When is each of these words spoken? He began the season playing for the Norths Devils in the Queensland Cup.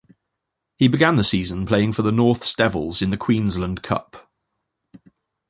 He 0.79 0.87
began 0.87 1.15
the 1.15 1.23
season 1.23 1.67
playing 1.67 1.93
for 1.93 2.01
the 2.01 2.11
Norths 2.11 2.55
Devils 2.55 3.03
in 3.03 3.11
the 3.11 3.17
Queensland 3.17 3.83
Cup. 3.83 4.31